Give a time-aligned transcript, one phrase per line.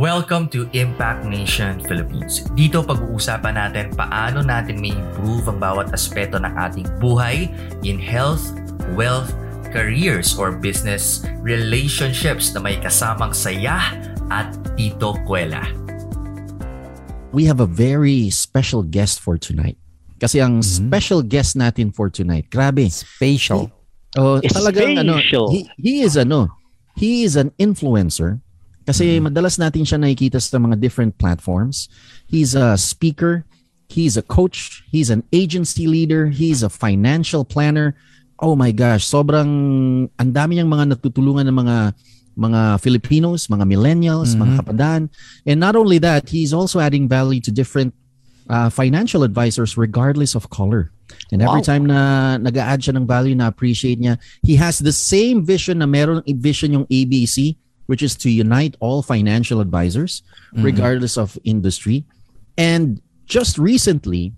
[0.00, 2.40] Welcome to Impact Nation Philippines.
[2.56, 7.52] Dito pag-uusapan natin paano natin may improve ang bawat aspeto ng ating buhay
[7.84, 8.40] in health,
[8.96, 9.28] wealth,
[9.68, 13.76] careers or business relationships na may kasamang saya
[14.32, 15.68] at Tito Kuela.
[17.36, 19.76] We have a very special guest for tonight.
[20.16, 20.88] Kasi ang Mhm.
[20.88, 22.88] special guest natin for tonight, grabe.
[22.88, 23.68] Spatial.
[24.16, 25.52] Oh, talagang ano, Spatial.
[25.52, 26.56] he, he is ano,
[26.96, 28.40] he is an influencer.
[28.90, 31.86] Kasi madalas natin siya nakikita sa mga different platforms.
[32.26, 33.46] He's a speaker,
[33.86, 37.94] he's a coach, he's an agency leader, he's a financial planner.
[38.42, 39.46] Oh my gosh, sobrang
[40.10, 41.78] ang dami niyang mga natutulungan ng mga
[42.40, 44.58] mga Filipinos, mga millennials, mga Mhm.
[44.58, 45.02] kapadaan.
[45.44, 47.94] And not only that, he's also adding value to different
[48.50, 50.90] uh, financial advisors regardless of color.
[51.30, 51.70] And every Wow.
[51.70, 55.86] time na nag-a-add siya ng value na appreciate niya, he has the same vision na
[55.86, 57.54] meron vision yung ABC
[57.90, 60.22] which is to unite all financial advisors
[60.54, 62.06] regardless of industry.
[62.54, 64.30] And just recently,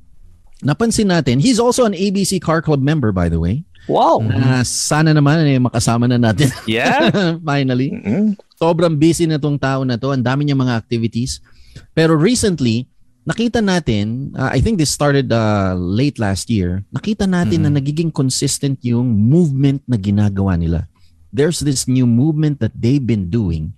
[0.64, 3.68] napansin natin, he's also an ABC Car Club member by the way.
[3.84, 4.24] Wow.
[4.24, 7.12] Na sana naman eh, makasama na natin Yeah.
[7.44, 8.38] finally Mm-mm.
[8.56, 10.16] sobrang busy na tong tao na to.
[10.16, 11.44] Ang dami niya mga activities.
[11.92, 12.88] Pero recently,
[13.26, 18.14] nakita natin, uh, I think this started uh, late last year, nakita natin na nagiging
[18.14, 20.86] consistent yung movement na ginagawa nila.
[21.32, 23.72] There's this new movement that they've been doing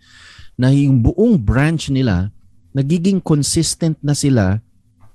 [0.59, 2.35] na yung buong branch nila,
[2.75, 4.59] nagiging consistent na sila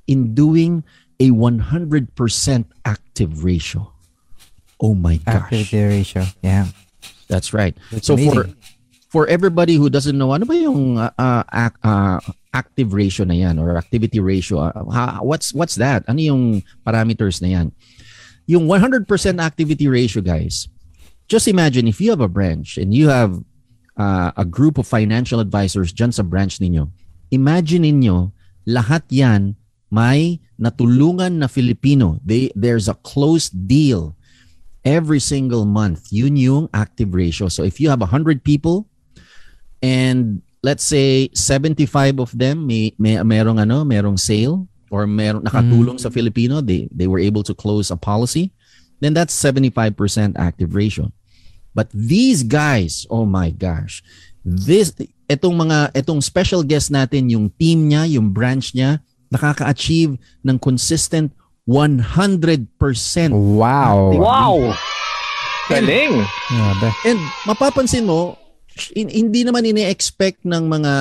[0.07, 0.83] in doing
[1.19, 2.07] a 100%
[2.87, 3.91] active ratio.
[4.79, 5.51] Oh my gosh.
[5.51, 6.23] Activity ratio.
[6.41, 6.71] Yeah.
[7.27, 7.75] That's right.
[7.91, 8.55] That's so for amazing.
[9.11, 12.19] for everybody who doesn't know, ano ba yung uh, uh, uh,
[12.55, 14.71] active ratio na yan or activity ratio?
[14.71, 16.07] Uh, ha- what's what's that?
[16.07, 17.67] Ano yung parameters na yan?
[18.49, 19.05] Yung 100%
[19.37, 20.65] activity ratio, guys.
[21.29, 23.37] Just imagine if you have a branch and you have
[23.93, 26.89] uh, a group of financial advisors dyan sa branch ninyo.
[27.29, 28.33] Imagine ninyo,
[28.65, 29.53] lahat yan
[29.93, 32.17] may natulungan na Filipino.
[32.25, 34.17] They, there's a closed deal
[34.81, 36.09] every single month.
[36.09, 37.45] Yun yung active ratio.
[37.47, 38.89] So if you have 100 people
[39.85, 46.01] and let's say 75 of them may, may merong ano, merong sale or merong nakatulong
[46.01, 48.49] sa Filipino, they they were able to close a policy,
[48.99, 49.93] then that's 75%
[50.37, 51.13] active ratio.
[51.71, 54.01] But these guys, oh my gosh.
[54.41, 54.91] This
[55.25, 58.97] etong mga etong special guest natin, yung team niya, yung branch niya,
[59.29, 61.29] nakaka-achieve ng consistent
[61.69, 62.65] 100%
[63.29, 64.09] Wow.
[64.17, 64.57] Wow.
[65.69, 66.25] Galing.
[66.49, 66.87] Grabe.
[67.05, 68.33] And mapapansin mo,
[68.97, 70.93] in- hindi naman ini-expect ng mga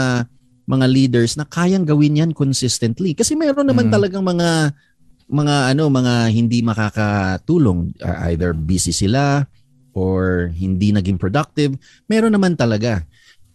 [0.69, 3.17] mga leaders na kayang gawin yan consistently.
[3.17, 3.95] Kasi mayroon naman Mm.
[3.97, 4.77] talagang mga
[5.29, 9.49] mga ano, mga hindi makakatulong Uh, either busy sila
[9.99, 11.75] or hindi naging productive.
[12.07, 13.03] Meron naman talaga.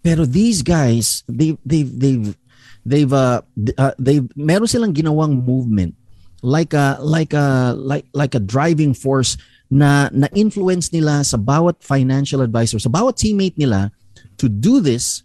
[0.03, 2.35] Pero these guys, they they they've
[2.83, 3.39] they've uh,
[3.79, 5.95] uh, they've meron silang ginawang movement
[6.43, 9.39] like a like a like like a driving force
[9.71, 13.89] na na influence nila sa bawat financial advisor, sa bawat teammate nila
[14.35, 15.23] to do this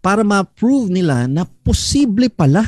[0.00, 2.64] para ma-prove nila na posible pala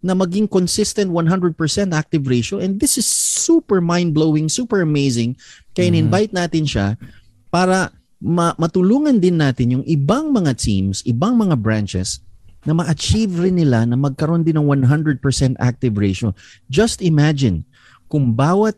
[0.00, 1.52] na maging consistent 100%
[1.92, 3.04] active ratio and this is
[3.40, 5.32] super mind-blowing, super amazing.
[5.72, 7.00] Kaya in-invite natin siya
[7.48, 7.88] para
[8.20, 12.20] ma- matulungan din natin yung ibang mga teams, ibang mga branches
[12.68, 15.20] na ma-achieve rin nila na magkaroon din ng 100%
[15.56, 16.36] active ratio.
[16.68, 17.64] Just imagine
[18.12, 18.76] kung bawat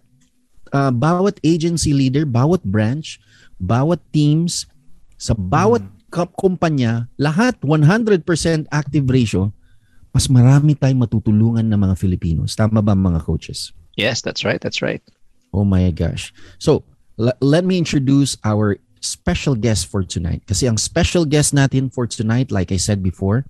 [0.71, 3.19] uh, bawat agency leader, bawat branch,
[3.59, 4.71] bawat teams,
[5.19, 8.23] sa bawat ka- kumpanya, lahat 100%
[8.71, 9.51] active ratio,
[10.13, 12.53] mas marami tayong matutulungan ng mga Filipinos.
[12.55, 13.73] Tama ba mga coaches?
[13.97, 14.61] Yes, that's right.
[14.61, 15.03] That's right.
[15.53, 16.33] Oh my gosh.
[16.59, 16.85] So,
[17.17, 20.43] le- let me introduce our special guest for tonight.
[20.47, 23.45] Kasi ang special guest natin for tonight, like I said before,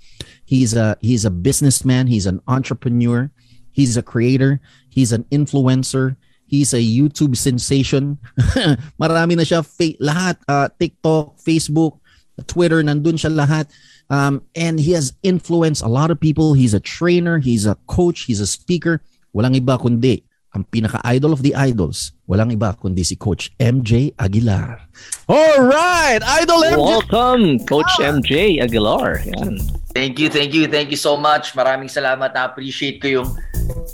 [0.45, 3.31] he's a he's a businessman, he's an entrepreneur,
[3.71, 6.17] he's a creator, he's an influencer,
[6.47, 8.19] he's a YouTube sensation.
[9.01, 12.01] Marami na siya fa- lahat uh, TikTok, Facebook,
[12.49, 13.71] Twitter, nandun siya lahat.
[14.11, 16.53] Um, and he has influenced a lot of people.
[16.53, 19.01] He's a trainer, he's a coach, he's a speaker.
[19.33, 22.13] Walang iba kundi ang pinaka-idol of the idols.
[22.29, 24.85] Walang iba kundi si Coach MJ Aguilar.
[25.29, 26.77] All right, Idol MJ.
[26.77, 29.25] Welcome, Coach MJ Aguilar.
[29.33, 29.57] Yan.
[29.97, 31.57] Thank you, thank you, thank you so much.
[31.57, 32.37] Maraming salamat.
[32.37, 33.29] Na-appreciate ko yung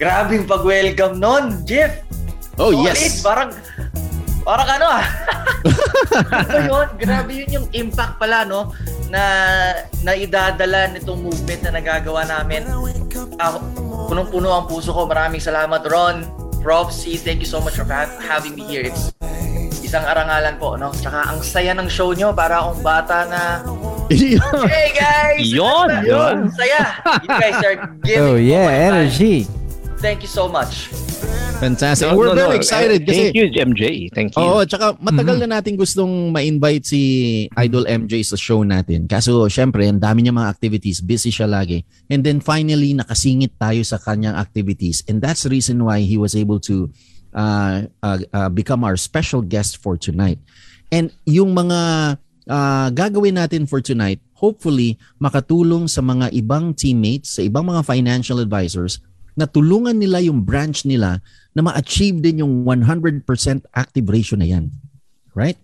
[0.02, 2.02] grabing pag-welcome nun, Jeff.
[2.58, 2.90] Oh, Solid.
[2.90, 3.22] yes.
[3.22, 3.54] Parang,
[4.42, 5.04] parang ano ah.
[6.70, 6.88] Yun?
[6.98, 8.74] Grabe yun yung impact pala, no?
[9.10, 9.22] Na
[10.02, 12.66] naidadala nitong movement na nagagawa namin.
[13.38, 13.56] Ako,
[14.10, 15.06] punong-puno ang puso ko.
[15.06, 16.37] Maraming salamat, Ron.
[16.62, 16.92] Prof.
[16.92, 18.82] C, thank you so much for ha- having me here.
[18.84, 19.12] It's
[19.80, 20.92] isang arangalan po, no?
[20.92, 22.34] Tsaka ang saya ng show nyo.
[22.36, 23.40] Para akong bata na
[24.68, 25.44] Hey guys!
[25.52, 26.36] Yon, yon.
[26.52, 26.96] Saya!
[27.24, 28.88] You guys are giving Oh yeah, my time.
[29.04, 29.44] energy.
[30.00, 30.88] Thank you so much.
[31.58, 32.06] Fantastic.
[32.06, 32.60] No, We're no, very no.
[32.62, 33.84] excited kasi Thank you, MJ.
[34.14, 34.46] Thank you.
[34.46, 37.02] Oo, tsaka matagal na natin gustong ma-invite si
[37.50, 39.10] Idol MJ sa show natin.
[39.10, 41.82] Kaso syempre, ang dami niya mga activities, busy siya lagi.
[42.06, 45.02] And then finally, nakasingit tayo sa kanyang activities.
[45.10, 46.94] And that's the reason why he was able to
[47.34, 50.38] uh, uh, uh, become our special guest for tonight.
[50.94, 51.80] And yung mga
[52.46, 58.38] uh, gagawin natin for tonight, hopefully makatulong sa mga ibang teammates, sa ibang mga financial
[58.38, 59.02] advisors
[59.38, 61.22] na tulungan nila yung branch nila
[61.54, 63.22] na ma-achieve din yung 100%
[63.70, 64.74] active ratio na yan.
[65.30, 65.54] Right?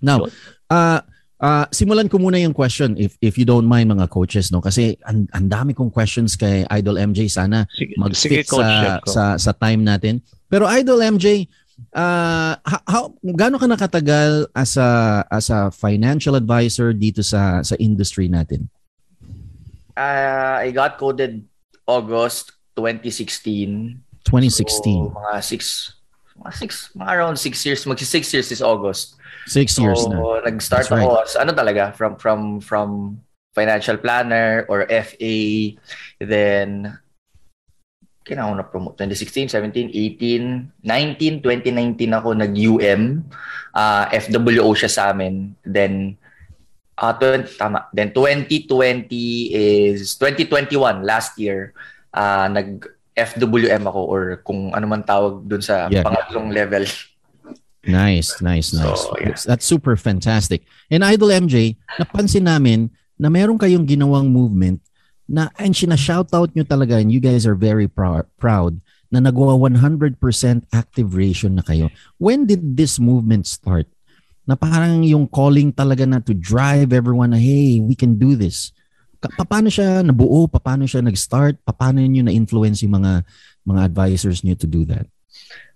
[0.00, 0.24] Now,
[0.72, 1.04] uh,
[1.36, 4.96] uh, simulan ko muna yung question if if you don't mind mga coaches no kasi
[5.04, 7.68] ang, ang dami kong questions kay Idol MJ sana
[8.00, 10.24] mag-fit sa, sa sa time natin.
[10.48, 11.44] Pero Idol MJ,
[11.92, 13.02] uh, how, how
[13.36, 18.68] gaano ka nakatagal as a as a financial advisor dito sa sa industry natin?
[19.96, 21.44] Uh, I got coded
[21.84, 24.00] August 2016.
[24.24, 25.12] 2016.
[25.12, 25.62] So, mga six,
[26.40, 27.84] mga six, mga around six years.
[27.84, 29.16] Magsi six years is August.
[29.46, 30.44] Six So, years na.
[30.44, 31.04] nag-start That's right.
[31.04, 33.20] ako as, ano talaga, from, from, from
[33.54, 35.36] financial planner or FA.
[36.20, 36.92] Then,
[38.24, 38.94] kailangan ko na promote.
[39.00, 43.02] 2016, 17, 18, 19, 2019 ako nag-UM.
[43.74, 45.56] Uh, FWO siya sa amin.
[45.64, 46.14] Then,
[47.00, 47.88] uh, 20, tama.
[47.90, 49.10] Then 2020
[49.50, 51.72] is, 2021, last year,
[52.14, 52.86] uh, nag
[53.16, 56.06] FWM ako or kung ano man tawag dun sa Yeah.
[56.06, 56.86] pangatlong level.
[57.80, 59.02] Nice, nice, nice.
[59.02, 59.32] So, yeah.
[59.48, 60.64] that's, super fantastic.
[60.92, 64.84] And Idol MJ, napansin namin na meron kayong ginawang movement
[65.24, 68.76] na and sina-shoutout nyo talaga and you guys are very prou- proud
[69.08, 70.16] na nagawa 100%
[70.70, 71.88] active ratio na kayo.
[72.20, 73.88] When did this movement start?
[74.44, 78.72] Na parang yung calling talaga na to drive everyone na, hey, we can do this.
[79.20, 80.48] Paano siya nabuo?
[80.48, 81.60] Paano siya nag-start?
[81.60, 83.24] Paano nyo na-influence yung mga
[83.68, 85.04] mga advisors nyo to do that?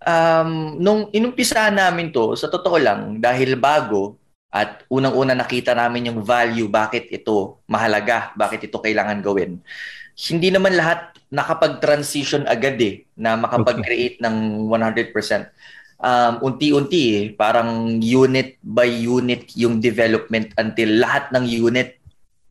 [0.04, 4.16] Um, nung inumpisa namin to, sa totoo lang, dahil bago
[4.54, 9.58] at unang-una nakita namin yung value, bakit ito mahalaga, bakit ito kailangan gawin.
[10.14, 15.10] Hindi naman lahat nakapag-transition agad eh, na makapag-create ng 100%.
[15.98, 21.98] Um, unti-unti eh, parang unit by unit yung development until lahat ng unit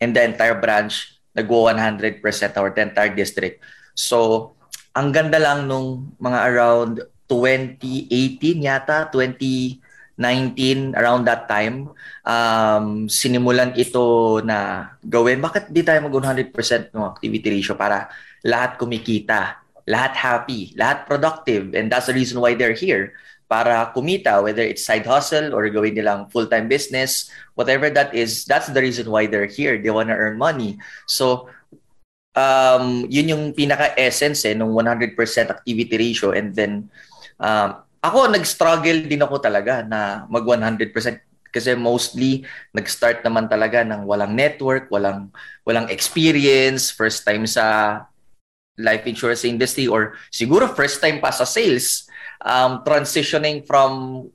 [0.03, 2.19] and the entire branch nagwo 100%
[2.59, 3.63] or the entire district.
[3.95, 4.51] So,
[4.93, 6.93] ang ganda lang nung mga around
[7.31, 11.89] 2018 yata, 2019, around that time,
[12.21, 15.41] um, sinimulan ito na gawin.
[15.41, 18.11] Bakit di tayo mag 100% ng activity ratio para
[18.45, 19.57] lahat kumikita,
[19.89, 23.17] lahat happy, lahat productive, and that's the reason why they're here
[23.53, 28.65] para kumita, whether it's side hustle or gawin nilang full-time business, whatever that is, that's
[28.73, 29.77] the reason why they're here.
[29.77, 30.81] They want to earn money.
[31.05, 31.53] So,
[32.33, 35.13] um, yun yung pinaka-essence eh, nung 100%
[35.53, 36.33] activity ratio.
[36.33, 36.89] And then,
[37.37, 40.89] um, ako, nag-struggle din ako talaga na mag 100%
[41.53, 42.41] kasi mostly
[42.73, 45.29] nag-start naman talaga ng walang network, walang
[45.61, 48.01] walang experience, first time sa
[48.81, 52.09] life insurance industry or siguro first time pa sa sales,
[52.41, 54.25] um, transitioning from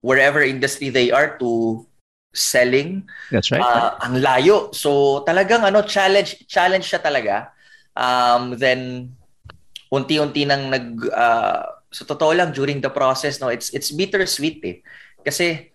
[0.00, 1.82] wherever industry they are to
[2.30, 3.62] selling That's right.
[3.62, 4.70] Ah, ang layo.
[4.70, 7.50] So talagang ano challenge challenge siya talaga.
[7.98, 9.10] Um then
[9.90, 14.76] unti-unti nang nag ah, sa totoo lang during the process no it's it's bittersweet eh.
[15.26, 15.74] Kasi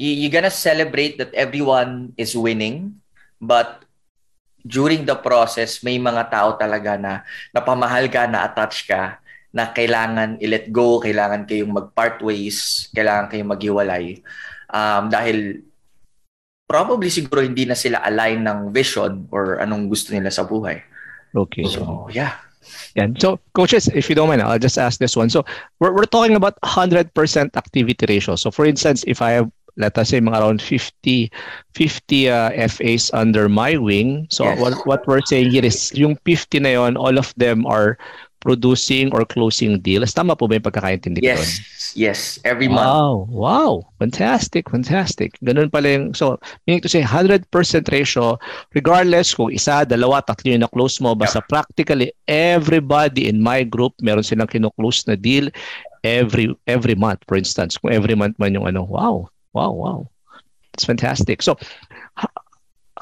[0.00, 2.96] you, you gonna celebrate that everyone is winning
[3.40, 3.84] but
[4.64, 7.22] during the process may mga tao talaga na
[7.52, 9.20] napamahal ka na attach ka
[9.54, 14.20] na kailangan i-let go, kailangan kayong mag-part ways, kailangan kayong maghiwalay.
[14.70, 15.62] Um, dahil
[16.66, 20.82] probably siguro hindi na sila align ng vision or anong gusto nila sa buhay.
[21.36, 21.64] okay.
[21.64, 22.42] So, yeah.
[22.98, 23.12] Yeah.
[23.22, 25.30] So, coaches, if you don't mind, I'll just ask this one.
[25.30, 25.44] So,
[25.78, 27.12] we're, we're talking about 100%
[27.54, 28.34] activity ratio.
[28.34, 31.30] So, for instance, if I have, let us say, mga around 50,
[31.76, 34.58] 50 uh, FAs under my wing, so Yes.
[34.58, 37.98] what, what we're saying here is, yung 50 na yon, all of them are
[38.46, 40.14] producing or closing deals.
[40.14, 41.42] Tama po ba yung pagkakaintindi ko doon?
[41.42, 41.98] Yes.
[41.98, 42.20] Yes.
[42.46, 42.86] Every month.
[42.86, 43.72] Wow, wow.
[43.98, 45.34] Fantastic, fantastic.
[45.42, 46.38] Ganun pala yung, so,
[46.70, 47.50] meaning to say, 100%
[47.90, 48.38] ratio,
[48.78, 54.22] regardless kung isa, dalawa, tatlo yung na-close mo, basta practically everybody in my group, meron
[54.22, 55.50] silang kino-close na deal
[56.06, 57.74] every every month, for instance.
[57.74, 59.98] Kung every month man yung ano, wow, wow, wow.
[60.78, 61.42] It's fantastic.
[61.42, 61.58] So,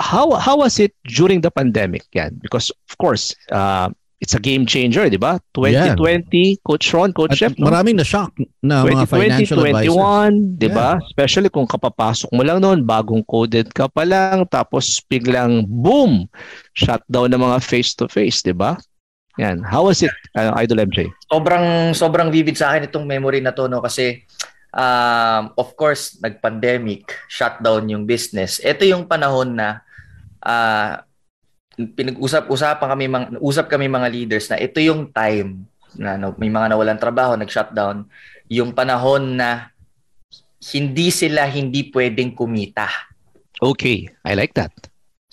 [0.00, 2.40] how how was it during the pandemic yan?
[2.40, 3.92] Because, of course, uh,
[4.23, 5.38] it's a game changer, di ba?
[5.56, 7.68] 2020, Coach Ron, Coach At Chef, no?
[7.68, 9.97] maraming na-shock na mga 2020, financial advisors.
[9.97, 10.90] 21, di ba?
[11.02, 16.30] Especially kung kapapasok mo lang noon, bagong coded ka pa lang, tapos biglang boom,
[16.73, 18.78] shutdown ng mga face-to-face, di ba?
[19.42, 19.66] Yan.
[19.66, 21.11] How was it, uh, Idol MJ?
[21.35, 24.23] sobrang sobrang vivid sa akin itong memory na to no kasi
[24.71, 28.62] um, of course nag-pandemic, shutdown yung business.
[28.62, 29.83] Ito yung panahon na
[30.38, 31.02] ah,
[31.75, 35.66] pinag-usap-usapan kami mga usap kami mga leaders na ito yung time
[35.99, 38.07] na no, may mga nawalan trabaho, nag-shutdown,
[38.50, 39.71] yung panahon na
[40.75, 42.88] hindi sila hindi pwedeng kumita.
[43.62, 44.73] Okay, I like that.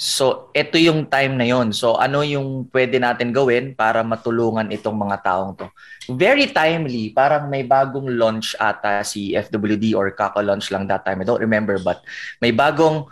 [0.01, 1.69] So, ito yung time na yon.
[1.77, 5.69] So, ano yung pwede natin gawin para matulungan itong mga taong to?
[6.09, 7.13] Very timely.
[7.13, 11.21] Parang may bagong launch ata si FWD or kaka-launch lang that time.
[11.21, 12.01] I don't remember but
[12.41, 13.05] may bagong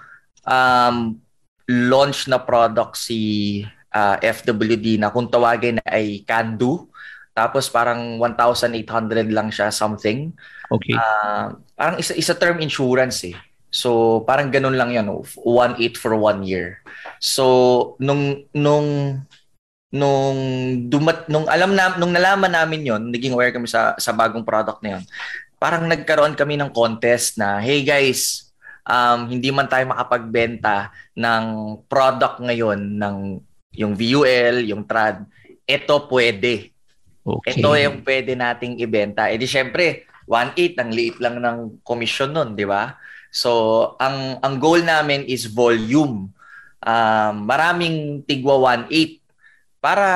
[0.50, 1.22] um,
[1.70, 3.62] launch na product si
[3.94, 6.90] uh, FWD na kung tawagin ay Candu.
[7.38, 10.34] Tapos parang 1,800 lang siya something.
[10.74, 10.98] Okay.
[10.98, 13.38] Ah, parang isa isa term insurance eh.
[13.70, 16.82] So parang ganun lang 'yan, 1.8 for one year.
[17.22, 19.22] So nung nung
[19.94, 20.38] nung
[20.90, 24.82] dumat nung alam na nung nalaman namin 'yon, naging aware kami sa sa bagong product
[24.82, 25.04] na 'yon.
[25.62, 28.49] Parang nagkaroon kami ng contest na, hey guys,
[28.86, 31.44] um, hindi man tayo makapagbenta ng
[31.90, 33.18] product ngayon ng
[33.76, 35.24] yung VUL, yung TRAD,
[35.64, 36.74] ito pwede.
[37.22, 37.62] Okay.
[37.62, 39.30] Ito yung pwede nating ibenta.
[39.30, 42.98] Eh di syempre, 1.8 ang liit lang ng commission nun, di ba?
[43.30, 46.34] So, ang ang goal namin is volume.
[46.82, 48.58] Um, maraming tigwa
[48.90, 49.19] 1.8
[49.80, 50.08] para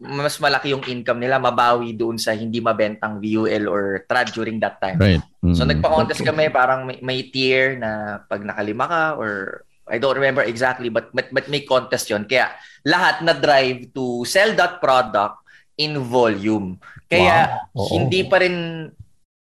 [0.00, 4.80] mas malaki yung income nila mabawi doon sa hindi mabentang VUL or TRAD during that
[4.80, 4.96] time.
[4.96, 5.20] Right.
[5.52, 5.76] So Mm.
[5.76, 10.88] nagpa-contest kami parang may, may tier na pag nakalima ka or I don't remember exactly
[10.88, 12.48] but but, but may contest yon Kaya
[12.80, 15.36] lahat na drive to sell that product
[15.76, 16.80] in volume.
[17.04, 17.84] Kaya Wow.
[17.84, 17.92] Oo.
[17.92, 18.88] hindi pa rin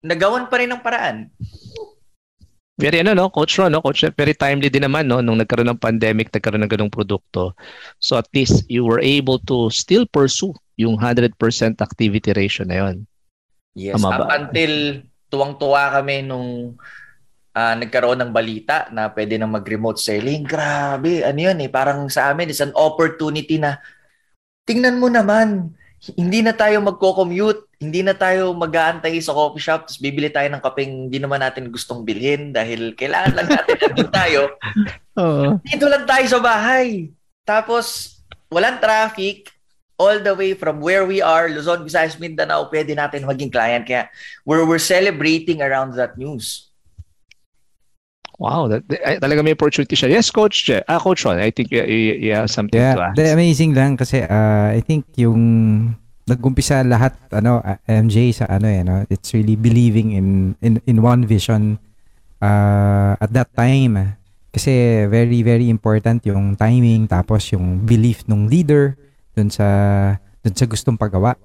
[0.04, 1.32] nagawan pa rin ng paraan.
[2.74, 3.86] Very ano no, Coach Ron, no?
[3.86, 7.54] Coach, very timely din naman no nung nagkaroon ng pandemic, nagkaroon ng ganung produkto.
[8.02, 11.38] So at least you were able to still pursue yung 100%
[11.78, 12.96] activity ratio na yon.
[13.78, 14.38] Yes, Tama up ba?
[14.42, 16.74] until tuwang-tuwa kami nung
[17.54, 20.42] ah, nagkaroon ng balita na pwede nang mag-remote selling.
[20.46, 23.78] Grabe, ano yun eh, parang sa amin, it's an opportunity na
[24.66, 25.74] tingnan mo naman,
[26.18, 30.64] hindi na tayo magko-commute, hindi na tayo mag-aantay sa coffee shop, tapos bibili tayo ng
[30.64, 34.42] kapeng hindi naman natin gustong bilhin dahil kailangan lang natin nandun tayo.
[35.22, 35.60] Oo.
[35.62, 37.12] Dito lang tayo sa bahay.
[37.44, 39.52] Tapos, walang traffic,
[39.94, 43.84] all the way from where we are, Luzon, Visayas, Mindanao, pwede natin maging client.
[43.84, 44.08] Kaya
[44.42, 46.72] we're, we're celebrating around that news.
[48.42, 50.10] Wow, that, ay, talaga may opportunity siya.
[50.10, 50.66] Yes, Coach.
[50.66, 53.16] Je- Ah, Coach Ron, I think you, you, you have something to Yeah, ask.
[53.16, 55.94] the amazing lang kasi uh, I think yung
[56.24, 59.04] nagumpisa lahat ano uh, MJ sa ano eh no?
[59.12, 60.28] It's really believing in
[60.64, 61.80] in in one vision
[62.40, 64.20] uh, at that time.
[64.54, 68.96] Kasi very very important yung timing tapos yung belief ng leader
[69.34, 69.68] dun sa
[70.46, 71.36] dun sa gustong paggawa.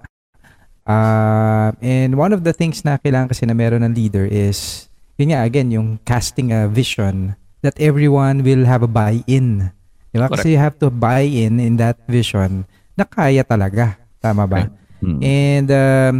[0.89, 4.89] Uh, and one of the things na kailangan kasi na meron ng leader is
[5.21, 9.69] yun nga again yung casting a vision that everyone will have a buy-in.
[10.09, 10.31] Diba?
[10.31, 12.65] Kasi you have to buy in in that vision
[12.97, 13.99] na kaya talaga.
[14.19, 14.67] Tama ba?
[14.99, 15.19] Mm.
[15.23, 16.15] And um,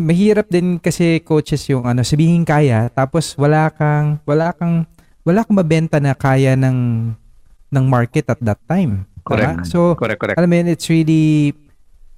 [0.00, 4.88] mahirap din kasi coaches yung ano sabihin kaya tapos wala kang wala kang
[5.22, 7.12] wala kang mabenta na kaya ng
[7.72, 9.04] ng market at that time.
[9.24, 9.28] Tama?
[9.28, 9.68] Correct.
[9.68, 10.36] So Correct, correct.
[10.40, 11.56] alam mo yun, it's really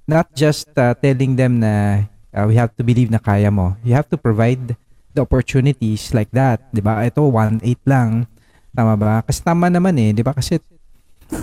[0.07, 3.75] not just uh, telling them na uh, we have to believe na kaya mo.
[3.85, 4.75] You have to provide
[5.15, 6.63] the opportunities like that.
[6.71, 8.27] 'Di ba Ito, 1.8 lang.
[8.75, 9.23] Tama ba?
[9.23, 10.11] Kasi tama naman eh.
[10.11, 10.59] 'di ba Kasi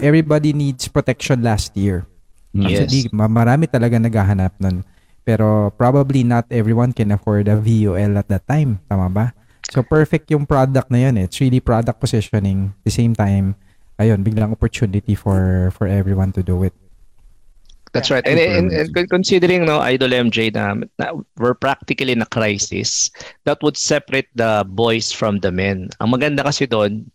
[0.04, 2.04] everybody needs protection last year.
[2.52, 2.88] Yes.
[2.88, 4.84] Actually, ma- marami talaga naghahanap nun.
[5.22, 8.82] Pero probably not everyone can afford a VUL at that time.
[8.90, 9.26] Tama ba?
[9.70, 11.30] So perfect yung product na yun eh.
[11.30, 12.74] It's really product positioning.
[12.74, 13.54] At the same time,
[13.96, 16.74] ayun, biglang opportunity for for everyone to do it.
[17.92, 18.24] That's right.
[18.24, 23.12] And, and, and con- considering no Idol MJ na, na we're practically in a crisis,
[23.44, 25.92] that would separate the boys from the men.
[26.00, 27.12] Ang maganda kasi doon,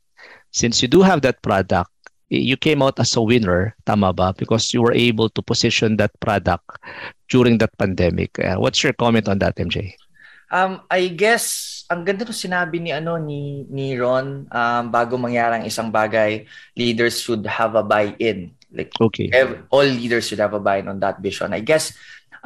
[0.54, 1.90] since you do have that product,
[2.30, 4.34] you came out as a winner, tama ba?
[4.36, 6.66] Because you were able to position that product
[7.30, 8.38] during that pandemic.
[8.40, 9.96] Uh, what's your comment on that, MJ?
[10.48, 15.60] Um, I guess, ang ganda ng sinabi ni, ano, ni, ni Ron, um, bago mangyari
[15.60, 18.56] ang isang bagay, leaders should have a buy-in.
[18.72, 19.28] Like, Okay.
[19.32, 21.52] ev- all leaders should have a buy-in on that vision.
[21.52, 21.92] I guess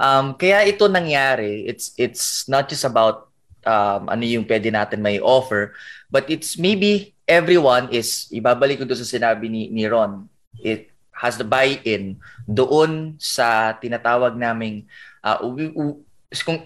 [0.01, 3.29] um kaya ito nangyari, it's it's not just about
[3.69, 5.77] um ano yung pwede natin may offer,
[6.09, 10.27] but it's maybe everyone is ibabalik ko doon sa sinabi ni ni Ron.
[10.59, 12.19] It has the buy-in
[12.49, 14.89] doon sa tinatawag naming
[15.23, 16.01] uh, we, we,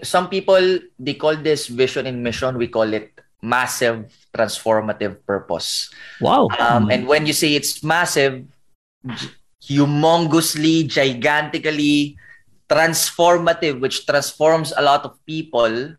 [0.00, 3.12] some people they call this vision and mission we call it
[3.44, 5.92] massive transformative purpose
[6.24, 8.48] wow um, and when you say it's massive
[9.60, 12.16] humongously gigantically
[12.64, 15.92] transformative which transforms a lot of people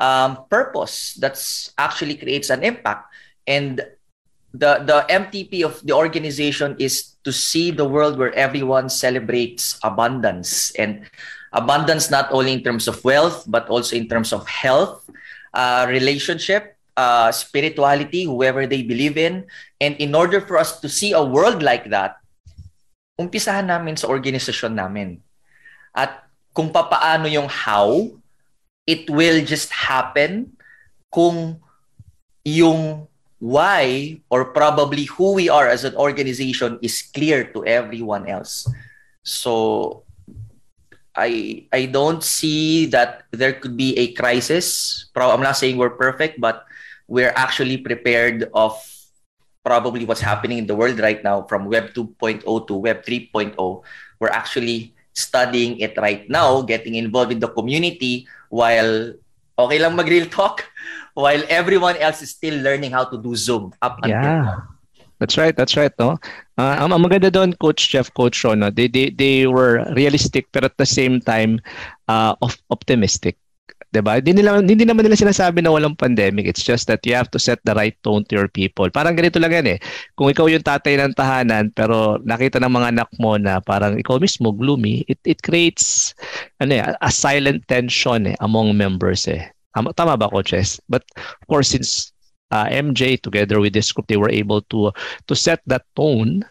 [0.00, 3.12] um, purpose that's actually creates an impact
[3.46, 3.80] and
[4.52, 10.72] the the MTP of the organization is to see the world where everyone celebrates abundance
[10.76, 11.08] and
[11.52, 15.08] abundance not only in terms of wealth but also in terms of health,
[15.54, 19.44] uh, relationship, uh, spirituality, whoever they believe in.
[19.80, 22.20] And in order for us to see a world like that,
[23.20, 25.20] umpisahan namin sa organisasyon namin.
[25.92, 28.12] At kung papaano yung how,
[28.84, 30.56] it will just happen
[31.12, 31.60] kung
[32.42, 33.06] yung
[33.42, 38.70] why or probably who we are as an organization is clear to everyone else.
[39.26, 40.06] So
[41.18, 45.10] I I don't see that there could be a crisis.
[45.18, 46.62] I'm not saying we're perfect, but
[47.10, 48.78] we're actually prepared of
[49.66, 53.58] probably what's happening in the world right now from Web 2.0 to Web 3.0.
[54.22, 59.18] We're actually studying it right now, getting involved in the community while
[59.58, 60.64] okay lang mag-real talk,
[61.14, 64.42] while everyone else is still learning how to do Zoom up until yeah.
[64.42, 64.68] now.
[65.20, 66.18] That's right, that's right, no?
[66.58, 68.70] Uh, ang, ang maganda doon, Coach Jeff, Coach Ron, no?
[68.70, 71.62] they, they, they were realistic pero at the same time
[72.08, 73.38] uh, of optimistic.
[73.92, 74.18] 'di ba?
[74.18, 76.48] Hindi nila hindi naman nila sinasabi na walang pandemic.
[76.48, 78.88] It's just that you have to set the right tone to your people.
[78.88, 79.78] Parang ganito lang yan eh.
[80.16, 84.16] Kung ikaw yung tatay ng tahanan pero nakita ng mga anak mo na parang ikaw
[84.16, 86.16] mismo gloomy, it it creates
[86.58, 89.51] ano eh, a silent tension eh among members eh.
[89.74, 90.80] Tama, tama ba, coaches?
[90.88, 92.12] But of course, since
[92.52, 94.92] uh, MJ together with this group, they were able to
[95.26, 96.44] to set that tone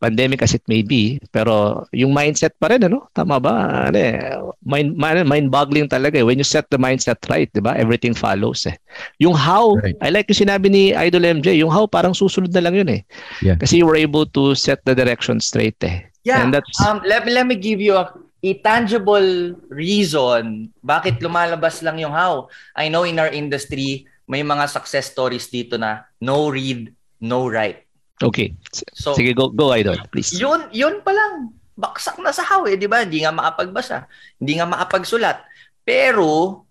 [0.00, 3.06] pandemic as it may be, pero yung mindset pa rin, ano?
[3.12, 3.84] Tama ba?
[3.92, 4.16] Ano eh,
[4.64, 6.24] mind, mind-boggling talaga eh.
[6.24, 7.76] When you set the mindset right, di ba?
[7.76, 8.74] Everything follows eh.
[9.20, 9.94] Yung how, right.
[10.00, 13.04] I like yung sinabi ni Idol MJ, yung how parang susunod na lang yun eh.
[13.44, 13.60] Yeah.
[13.60, 16.08] Kasi you were able to set the direction straight eh.
[16.24, 18.08] Yeah, And that's, um, let, me, let me give you a
[18.40, 22.48] tangible reason bakit lumalabas lang yung how.
[22.72, 26.88] I know in our industry, may mga success stories dito na no read,
[27.20, 27.84] no write.
[28.20, 28.52] Okay.
[28.92, 30.36] So, Sige, go, go Idol, please.
[30.36, 31.56] Yun, yun pa lang.
[31.80, 33.08] Baksak na sa how eh, di ba?
[33.08, 34.04] Hindi nga makapagbasa.
[34.36, 35.40] Hindi nga makapagsulat.
[35.80, 36.62] Pero,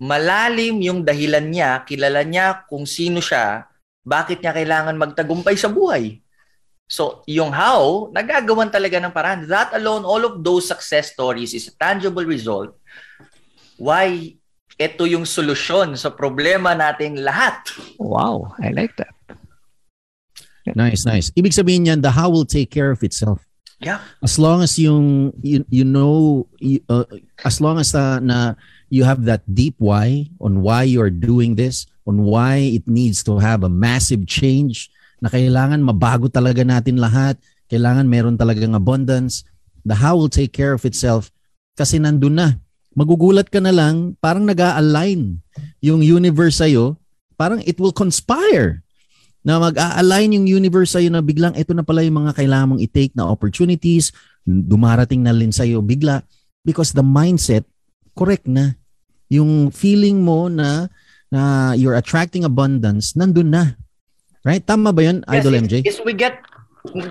[0.00, 3.68] malalim yung dahilan niya, kilala niya kung sino siya,
[4.00, 6.23] bakit niya kailangan magtagumpay sa buhay.
[6.94, 9.50] So, yung how, nagagawan talaga ng paraan.
[9.50, 12.78] That alone, all of those success stories is a tangible result
[13.74, 14.38] why
[14.78, 17.74] ito yung solusyon sa problema nating lahat.
[17.98, 19.10] Wow, I like that.
[20.78, 21.34] Nice, nice.
[21.34, 23.42] Ibig sabihin niyan, the how will take care of itself.
[23.82, 23.98] Yeah.
[24.22, 27.10] As long as yung you, you know you, uh,
[27.42, 28.54] as long as uh, na
[28.86, 33.26] you have that deep why on why you are doing this, on why it needs
[33.26, 34.93] to have a massive change
[35.24, 37.40] na kailangan mabago talaga natin lahat.
[37.72, 39.48] Kailangan meron talagang abundance.
[39.88, 41.32] The how will take care of itself
[41.80, 42.60] kasi nandun na.
[42.92, 45.40] Magugulat ka na lang, parang nag align
[45.80, 47.00] yung universe sa'yo.
[47.40, 48.84] Parang it will conspire
[49.44, 53.12] na mag-a-align yung universe sa'yo na biglang ito na pala yung mga kailangan mong i-take
[53.12, 54.08] na opportunities,
[54.48, 56.24] dumarating na rin sa'yo bigla
[56.64, 57.68] because the mindset,
[58.16, 58.72] correct na.
[59.28, 60.88] Yung feeling mo na,
[61.28, 63.76] na you're attracting abundance, nandun na.
[64.44, 64.60] Right?
[64.60, 65.74] Tama ba yun, yes, Idol MJ?
[65.80, 66.44] Yes, we get,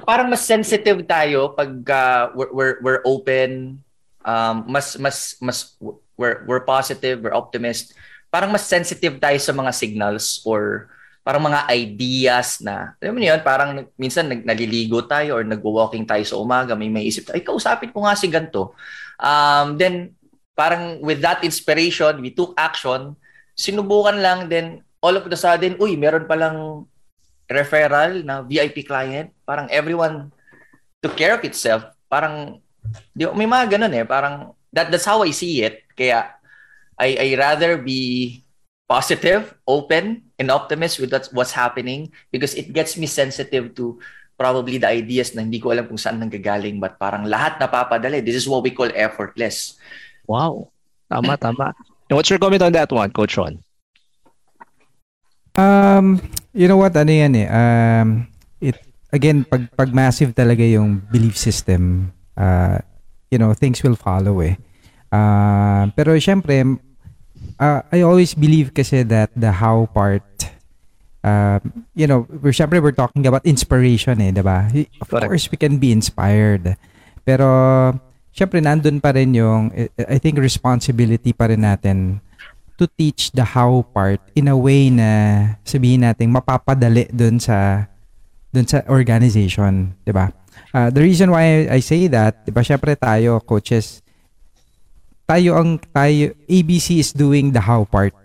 [0.06, 3.82] parang mas sensitive tayo pag uh, we're, we're, we're open,
[4.22, 5.74] um, mas, mas, mas,
[6.13, 7.98] we're, we're positive, we're optimist.
[8.30, 10.93] Parang mas sensitive tayo sa mga signals or
[11.26, 16.38] parang mga ideas na, alam mo yun, parang minsan naliligo tayo or nagwo-walking tayo sa
[16.38, 18.78] umaga, may may isip tayo, ay, kausapin ko nga si ganito.
[19.17, 20.13] Um, then,
[20.54, 23.17] parang with that inspiration, we took action,
[23.58, 26.86] sinubukan lang, then all of a sudden, uy, meron palang
[27.49, 30.32] referral na VIP client, parang everyone
[31.03, 31.84] took care of itself.
[32.08, 32.60] Parang,
[33.12, 34.06] di, may mga ganun eh.
[34.08, 35.84] Parang, that, that's how I see it.
[35.93, 36.32] Kaya,
[36.97, 38.43] I, I rather be
[38.88, 43.99] positive, open, and optimist with what's, what's happening because it gets me sensitive to
[44.38, 48.21] probably the ideas na hindi ko alam kung saan nanggagaling but parang lahat napapadali.
[48.23, 49.77] This is what we call effortless.
[50.25, 50.73] Wow.
[51.10, 51.73] Tama, tama.
[52.10, 53.62] And what's your comment on that one, Coach Ron?
[55.54, 56.18] Um,
[56.54, 58.26] you know what, ano yan eh, um,
[58.58, 58.78] it,
[59.13, 62.82] again, pag, pag massive talaga yung belief system, uh,
[63.30, 64.58] you know, things will follow eh.
[65.13, 66.66] Uh, pero syempre,
[67.62, 70.26] uh, I always believe kasi that the how part
[71.24, 71.60] uh,
[71.96, 74.68] you know, we're syempre we're talking about inspiration eh, 'di ba?
[75.02, 75.32] Of Correct.
[75.32, 76.76] course we can be inspired.
[77.24, 77.48] Pero
[78.36, 82.20] syempre nandun pa rin yung I I think responsibility pa rin natin
[82.84, 85.08] to teach the how part in a way na
[85.63, 87.88] sabihin natin mapapadali dun sa
[88.52, 90.36] dun sa organization, 'di ba?
[90.76, 94.04] Uh, the reason why I say that, 'di ba, syempre tayo coaches
[95.24, 98.15] tayo ang tayo ABC is doing the how part.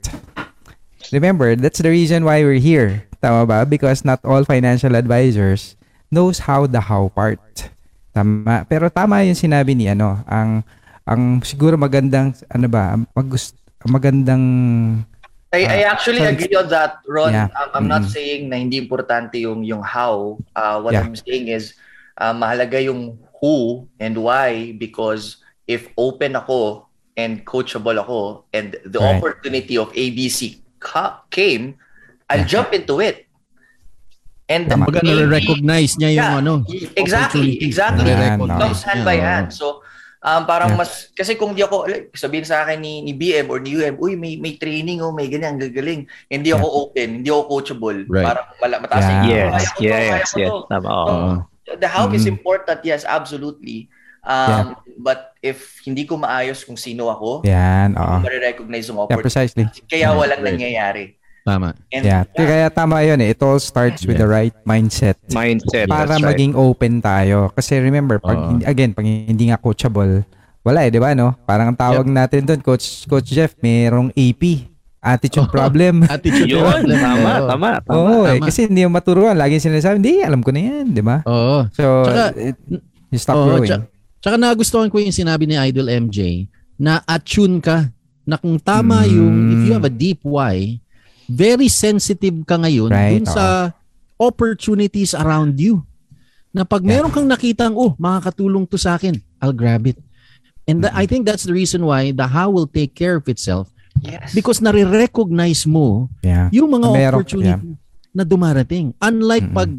[1.15, 3.07] Remember, that's the reason why we're here.
[3.23, 3.59] Tama ba?
[3.65, 5.79] Because not all financial advisors
[6.11, 7.41] knows how the how part.
[8.13, 8.67] Tama.
[8.67, 10.67] Pero tama yung sinabi ni ano, ang
[11.09, 13.29] ang siguro magandang ano ba, mag,
[13.85, 14.45] magandang
[15.49, 16.37] I, I Ah, actually sorry.
[16.37, 17.33] agree on that, Ron.
[17.33, 17.49] Yeah.
[17.57, 18.13] I'm, I'm not Mm-mm.
[18.13, 20.37] saying na hindi importante yung yung how.
[20.53, 21.09] Uh, what Yeah.
[21.09, 21.73] I'm saying is
[22.19, 26.85] uh, mahalaga yung who and why because if open ako
[27.17, 29.17] and coachable ako and the Right.
[29.17, 31.81] opportunity of ABC ca- came,
[32.29, 32.61] I'll Yeah.
[32.61, 33.25] jump into it.
[34.53, 34.85] And Tama.
[34.85, 36.53] Kumbaga maybe- na-recognize niya yung Yeah, ano.
[36.93, 38.05] Exactly, exactly.
[38.05, 39.49] Nare-recognize Comes hand niya, by hand.
[39.53, 39.81] So,
[40.21, 40.81] um, parang Yeah.
[40.81, 43.99] mas, kasi kung di ako, like, sabihin sa akin ni, ni BM or ni UM,
[43.99, 46.07] uy, may, may training, oh, may ganyan, gagaling.
[46.27, 47.99] Hindi ako open, hindi ako coachable.
[48.07, 48.27] Right.
[48.27, 49.13] Parang mala, mataas Yeah.
[49.13, 49.29] yung.
[49.29, 50.49] Yes, Kaya ko to, yes, kaya ko yes.
[50.49, 50.57] to.
[50.69, 50.89] Tama.
[50.89, 51.29] Oo.
[51.69, 52.33] The how is Mm.
[52.33, 53.93] important, yes, absolutely.
[54.25, 58.19] Um, But if hindi ko maayos kung sino ako, yan, hindi oo.
[58.19, 59.23] ko ma-recognize yung Yeah, opportunity.
[59.23, 59.65] precisely.
[59.87, 60.49] Kaya walang Right.
[60.59, 61.05] nangyayari.
[61.49, 61.69] Tama.
[61.89, 62.23] And Yeah.
[62.29, 63.33] Kaya tama 'yun eh.
[63.33, 64.23] It all starts with Yeah.
[64.23, 65.17] the right mindset.
[65.29, 65.89] Mindset.
[65.89, 66.29] para that's right.
[66.31, 67.49] maging open tayo.
[67.51, 68.61] Kasi remember, pag, Oo.
[68.63, 70.29] again, pag hindi nga coachable,
[70.61, 71.33] wala eh, di ba, no?
[71.43, 74.69] Parang ang tawag natin doon, Coach Coach Jeff, mayroong AP,
[75.01, 75.55] attitude Oo.
[75.57, 76.05] problem.
[76.05, 77.01] Attitude Yun, development.
[77.01, 77.95] tama, tama, tama.
[77.95, 78.47] Oo, eh, tama.
[78.47, 79.33] kasi hindi mo maturuan.
[79.33, 81.25] Lagi sinasabi, hindi, alam ko na yan, di ba?
[81.25, 81.65] Oo.
[81.73, 82.57] So, Tsaka- it,
[83.09, 83.71] you stop Oo, growing.
[83.71, 87.87] tsa- Tsaka nagustuhan ko yung sinabi ni Idol MJ na attune ka
[88.23, 89.11] na kung tama Mm.
[89.11, 90.77] yung if you have a deep why,
[91.29, 93.77] very sensitive ka ngayon Right, dun sa
[94.19, 95.85] opportunities around you.
[96.51, 96.99] Na pag Yeah.
[96.99, 100.01] meron kang nakitang, oh, makakatulong to sa akin, I'll grab it.
[100.65, 103.69] And tha- I think that's the reason why the how will take care of itself
[104.01, 104.33] yes.
[104.33, 106.49] because nare-recognize mo Yeah.
[106.51, 107.69] yung mga Meron- opportunity
[108.11, 108.93] na dumarating.
[108.99, 109.57] Unlike Mm-mm.
[109.57, 109.71] pag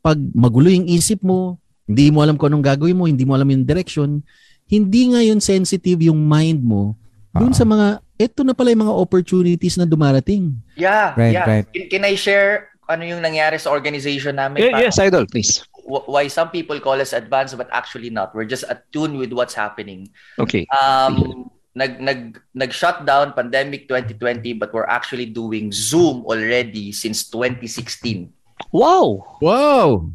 [0.00, 3.44] pag magulo yung isip mo, hindi mo alam kung anong gagawin mo, hindi mo alam
[3.46, 4.24] yung direction,
[4.64, 6.96] hindi ngayon sensitive yung mind mo
[7.30, 7.56] dun Oo.
[7.56, 10.52] sa mga, eto na pala yung mga opportunities na dumarating.
[10.76, 11.48] yeah, Right, yeah.
[11.48, 11.66] right.
[11.72, 14.68] Can, can I share ano yung nangyari sa organization namin?
[14.68, 15.64] Yeah, yes, idol, please.
[15.88, 18.34] wh- why some people call us advanced but actually not.
[18.36, 20.12] We're just attuned with what's happening.
[20.38, 20.68] Okay.
[20.70, 22.20] Um nag nag
[22.52, 28.26] nag shut down pandemic 2020 but we're actually doing Zoom already since 2016.
[28.70, 29.38] Wow.
[29.40, 30.10] Wow!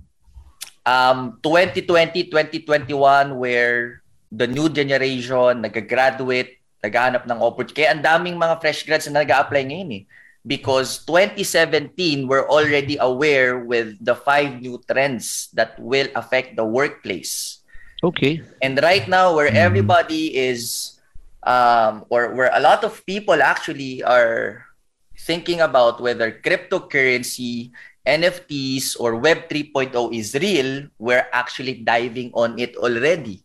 [0.85, 7.84] Um 2020 2021 where the new generation nag-graduate, naghahanap ng opportunity.
[7.84, 10.04] Kaya ang daming mga fresh grads na nag-a-apply ngayon eh.
[10.45, 17.65] Because 2017, we're already aware with the five new trends that will affect the workplace.
[18.06, 18.45] Okay.
[18.62, 19.58] And right now, where Mm.
[19.58, 20.93] everybody is,
[21.41, 24.69] um, or where a lot of people actually are
[25.17, 27.74] thinking about whether cryptocurrency,
[28.06, 33.41] NFTs, or Web 3.0 is real, we're actually diving on it already.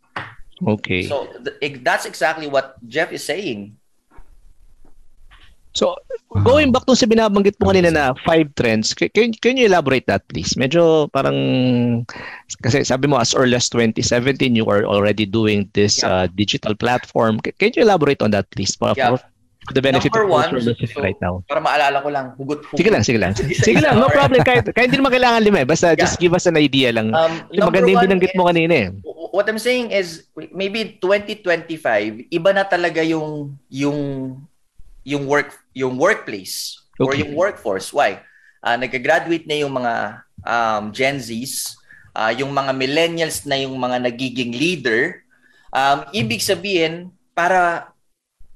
[0.60, 1.08] Okay.
[1.08, 3.76] So th- that's exactly what Jeff is saying.
[5.70, 5.94] So,
[6.42, 10.02] going back to sa binabanggit mo kanina na five trends, ca- can, can you elaborate
[10.10, 10.58] that please?
[10.58, 12.02] Medyo parang,
[12.58, 16.10] kasi sabi mo as early as 2017, you were already doing this Yeah.
[16.10, 17.38] uh, digital platform.
[17.38, 18.74] Ca- Can you elaborate on that please?
[18.74, 19.14] For, Yeah.
[19.14, 19.22] for
[19.72, 21.34] the benefit Number of those one, who are listening so- right now.
[21.46, 22.76] Para maalala ko lang, hugot-hugot.
[22.76, 23.32] Sige lang, sige lang.
[23.66, 24.42] Sige lang, no or- problem.
[24.42, 25.58] Kahit, kahit hindi naman kailangan lima.
[25.62, 25.66] eh.
[25.68, 27.14] Basta just give us an idea lang.
[27.14, 28.88] Um, number maganda yung binanggit mo kanina eh.
[29.30, 33.98] what I'm saying is maybe 2025 iba na talaga yung yung
[35.06, 37.22] yung work yung workplace or Okay.
[37.24, 38.20] yung workforce why
[38.60, 39.94] uh, nagka-graduate na yung mga
[40.44, 41.78] um, Gen Zs
[42.12, 45.22] ah, yung mga millennials na yung mga nagiging leader
[45.72, 47.89] um, ibig sabihin para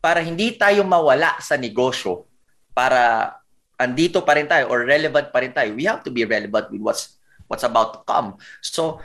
[0.05, 2.29] para hindi tayo mawala sa negosyo
[2.77, 3.33] para
[3.81, 6.85] andito pa rin tayo or relevant pa rin tayo we have to be relevant with
[6.85, 7.17] what's
[7.49, 8.37] what's about to come.
[8.61, 9.01] So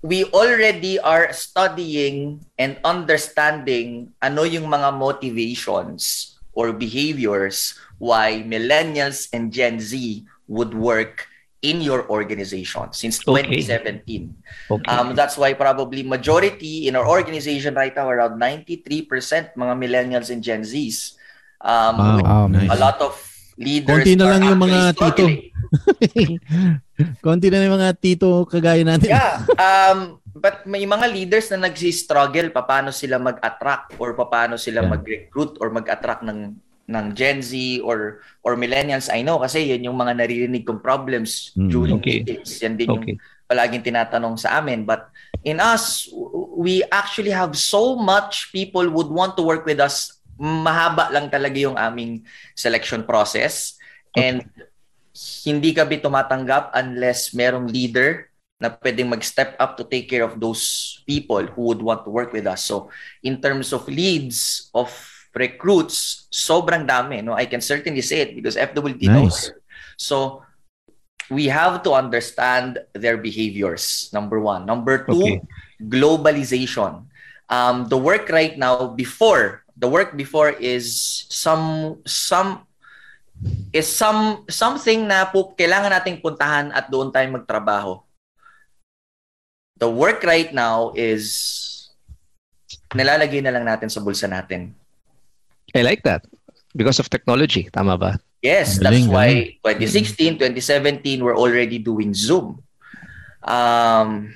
[0.00, 9.50] we already are studying and understanding ano yung mga motivations or behaviors why millennials and
[9.50, 9.92] Gen Z
[10.46, 11.26] would work
[11.60, 13.58] in your organization since Okay.
[13.66, 14.30] 2017.
[14.70, 14.86] Okay.
[14.86, 18.78] Um, that's why probably majority in our organization right now, around 93%
[19.54, 21.18] mga millennials and Gen Zs.
[21.58, 22.70] Um, Wow, Oh, nice.
[22.70, 23.18] a lot of
[23.58, 25.24] leaders Konti na lang yung mga tito.
[27.26, 29.10] Konti na yung mga tito kagaya natin.
[29.10, 29.42] Yeah.
[29.58, 34.90] Um, but may mga leaders na nagsi-struggle paano sila mag-attract or paano sila Yeah.
[34.94, 36.54] mag-recruit or mag-attract ng
[36.88, 37.52] ng Gen Z
[37.84, 41.68] or or millennials I know kasi yun yung mga naririnig kong problems Mm.
[41.68, 42.24] during Okay.
[42.24, 42.58] meetings.
[42.64, 43.20] Yan din yung Okay.
[43.44, 44.88] palaging tinatanong sa amin.
[44.88, 45.12] But
[45.44, 46.08] in us,
[46.56, 50.16] we actually have so much people would want to work with us.
[50.40, 52.24] Mahaba lang talaga yung aming
[52.56, 53.76] selection process.
[54.16, 54.44] And
[55.44, 60.98] hindi kami tumatanggap unless merong leader na pwedeng mag-step up to take care of those
[61.06, 62.66] people who would want to work with us.
[62.66, 62.90] So,
[63.22, 64.90] in terms of leads, of
[65.34, 67.22] recruits, sobrang dami.
[67.22, 67.34] No?
[67.34, 69.48] I can certainly say it because FWD knows Nice.
[69.48, 69.62] it.
[69.98, 70.42] So,
[71.28, 74.64] we have to understand their behaviors, number one.
[74.64, 75.40] Number two, Okay.
[75.84, 77.04] globalization.
[77.48, 82.64] Um, the work right now, before, the work before is some, some,
[83.72, 88.02] is some, something na po kailangan nating puntahan at doon tayo magtrabaho.
[89.78, 91.86] The work right now is
[92.90, 94.74] nilalagay na lang natin sa bulsa natin.
[95.74, 96.24] I like that.
[96.76, 97.68] Because of technology.
[97.72, 98.20] Tama ba?
[98.38, 102.62] Yes, that's why 2016, 2017, we're already doing Zoom.
[103.42, 104.30] Um,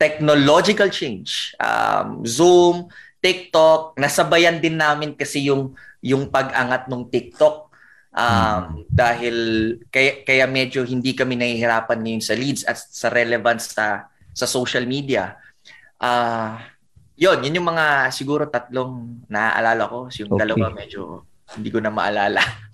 [0.00, 1.52] technological change.
[1.60, 2.88] Um, Zoom,
[3.20, 7.68] TikTok, nasabayan din namin kasi yung yung pag-angat ng TikTok.
[8.18, 9.36] Um, dahil
[9.92, 14.88] kaya, kaya medyo hindi kami nahihirapan ngayon sa leads at sa relevance sa sa social
[14.88, 15.36] media.
[16.00, 16.77] Ah,
[17.18, 20.06] yun, yun yung mga siguro tatlong naaalala ko.
[20.22, 20.40] Yung Okay.
[20.46, 21.26] dalawa medyo
[21.58, 22.38] hindi ko na maalala.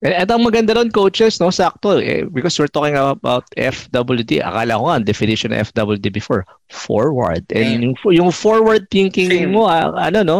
[0.00, 4.40] Eh, At ang maganda doon, coaches, no, sakto, eh, because we're talking about FWD.
[4.40, 7.44] Akala ko nga, definition ng FWD before, forward.
[7.52, 9.52] And yung, yung forward thinking Same.
[9.52, 10.38] mo, ah, ano, no,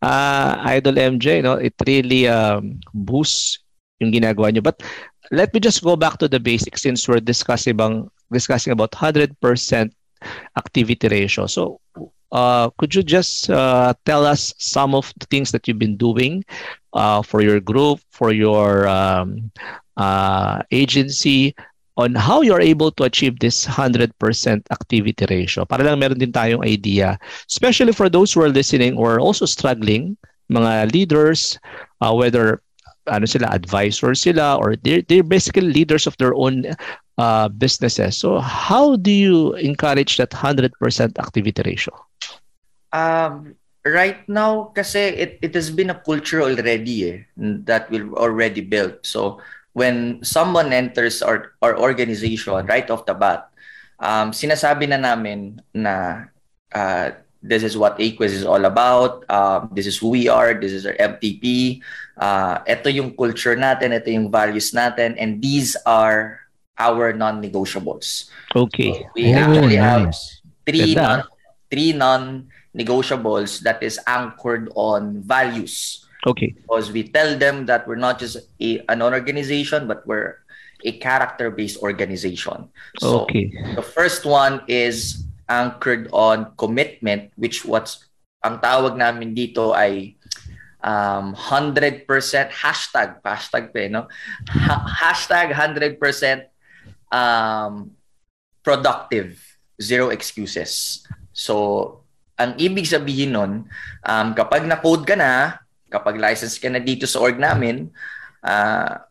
[0.00, 3.60] ah, Idol MJ, no, it really um, boosts
[4.00, 4.64] yung ginagawa nyo.
[4.64, 4.80] But
[5.28, 9.36] let me just go back to the basics since we're discussing, bang, discussing about 100%
[10.56, 11.44] activity ratio.
[11.44, 11.81] So,
[12.32, 16.44] uh, could you just uh, tell us some of the things that you've been doing
[16.92, 19.52] uh, for your group, for your um,
[19.96, 21.54] uh, agency,
[21.96, 24.10] on how you're able to achieve this 100%
[24.72, 25.64] activity ratio.
[25.64, 30.16] Para lang meron din tayong idea, especially for those who are listening or also struggling,
[30.50, 31.60] mga leaders,
[32.00, 32.64] uh, whether
[33.12, 36.64] ano sila, advisors sila, or they're, they're basically leaders of their own
[37.18, 38.16] uh, businesses.
[38.16, 40.72] So how do you encourage that 100%
[41.18, 41.94] activity ratio?
[42.92, 48.60] Um, right now, kasi it, it has been a culture already eh, that we've already
[48.60, 49.04] built.
[49.06, 49.40] So
[49.72, 53.48] when someone enters our, our organization right off the bat,
[53.98, 56.26] um, sinasabi na namin na
[56.72, 57.10] uh,
[57.42, 59.26] this is what AQuiz is all about.
[59.28, 60.54] Um, this is who we are.
[60.54, 61.80] This is our MTP.
[62.16, 63.90] Uh, ito yung culture natin.
[63.90, 65.18] Ito yung values natin.
[65.18, 66.41] And these are
[66.82, 68.26] our non-negotiables.
[68.50, 69.06] Okay.
[69.14, 70.10] We Oh, actually have
[70.66, 71.02] three Ganda.
[71.06, 71.18] non,
[71.70, 76.54] three non-negotiables that is anchored on values Okay.
[76.58, 80.42] because we tell them that we're not just a, an organization but we're
[80.84, 82.66] a character-based organization.
[82.98, 83.54] So Okay.
[83.78, 88.06] the first one is anchored on commitment which what's
[88.42, 90.18] ang tawag namin dito ay
[90.82, 92.06] um, 100%
[92.50, 94.10] hashtag hashtag pa, eh, no?
[94.50, 95.98] Ha- hashtag 100%
[97.12, 97.92] um,
[98.64, 99.36] productive
[99.76, 101.54] zero excuses so
[102.34, 103.52] ang ibig sabihin nun
[104.02, 107.92] um, kapag na-code ka na kapag license ka na dito sa org namin
[108.40, 109.04] ah,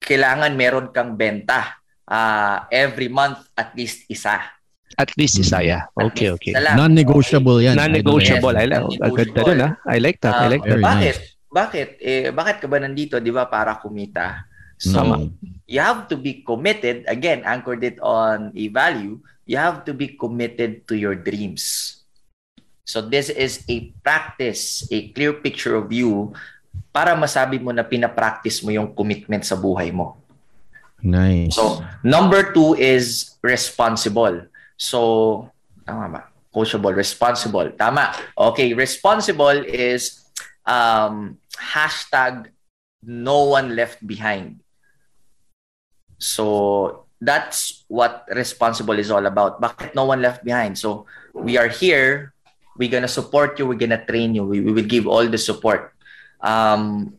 [0.00, 1.76] kailangan meron kang benta
[2.08, 4.40] ah, every month at least isa
[4.98, 5.86] At least isa, yeah.
[5.96, 6.52] At Okay, okay.
[6.52, 7.78] Non-negotiable yan.
[7.78, 8.52] Non-negotiable.
[8.52, 9.16] Yes, I like, non-negotiable.
[9.16, 9.72] ganda dun, ah.
[9.86, 10.34] I like that.
[10.34, 10.80] I Ah, like that.
[10.82, 11.14] Bakit?
[11.14, 11.20] nice.
[11.46, 11.88] Bakit?
[12.02, 14.49] Eh, bakit ka ba nandito, di ba, para kumita?
[14.80, 15.36] So, Mm.
[15.68, 20.16] you have to be committed, again, anchored it on a value, you have to be
[20.16, 22.00] committed to your dreams.
[22.88, 26.32] So, this is a practice, a clear picture of you
[26.90, 30.16] para masabi mo na pinapractice mo yung commitment sa buhay mo.
[31.04, 31.54] Nice.
[31.60, 34.48] So, number two is responsible.
[34.80, 34.98] So,
[35.84, 36.20] tama ba?
[36.50, 37.68] Coachable, responsible.
[37.76, 38.16] Tama.
[38.32, 40.24] Okay, responsible is
[40.64, 42.48] um, hashtag
[43.04, 44.60] no one left behind.
[46.20, 49.60] So, that's what responsible is all about.
[49.60, 50.78] Bakit no one left behind?
[50.78, 52.32] So, we are here.
[52.76, 53.66] We're gonna support you.
[53.66, 54.44] We're gonna train you.
[54.44, 55.92] We, we will give all the support.
[56.40, 57.16] Um,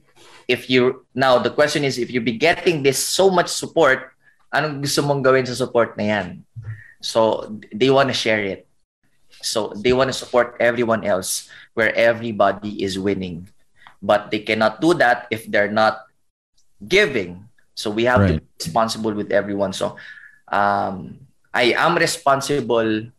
[0.51, 4.11] if you now the question is if you be getting this so much support,
[4.51, 6.27] anong gusto mong gawin sa support na yan?
[7.01, 8.67] So they want to share it.
[9.41, 13.49] So they want to support everyone else where everybody is winning.
[14.01, 16.05] But they cannot do that if they're not
[16.83, 17.47] giving.
[17.81, 18.41] So we have to Right.
[18.41, 19.73] be responsible with everyone.
[19.73, 19.97] So
[20.47, 23.09] um, I am responsible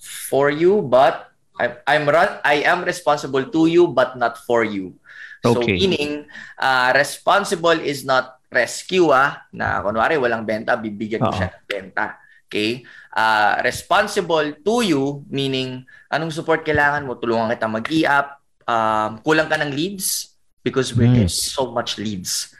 [0.00, 1.28] for you, but
[1.60, 4.96] I, I'm ru- I am responsible to you, but not for you.
[5.44, 5.76] So Okay.
[5.76, 6.24] meaning,
[6.56, 12.16] uh, responsible is not rescue ah, na kunwari walang benta, bibigyan ko siya ng benta.
[12.48, 12.86] Okay?
[13.12, 17.18] Uh, responsible to you, meaning anong support kailangan mo?
[17.18, 20.32] Tulungan kita mag-i-up, um, kulang ka ng leads
[20.64, 21.52] because getting Nice.
[21.52, 22.53] so much leads.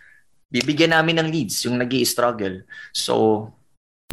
[0.54, 2.62] Bibigyan namin ng leads yung nag struggle
[2.94, 3.50] So,